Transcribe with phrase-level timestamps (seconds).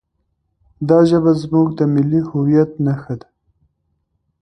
[0.89, 3.27] دا ژبه زموږ د ملي هویت نښه ده.